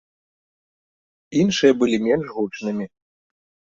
[1.43, 2.85] Іншыя былі менш гучнымі.